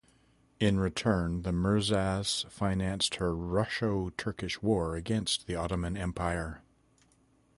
[0.59, 6.63] In return, the Mirzas financed her Russo-Turkish war against the Ottoman Empire.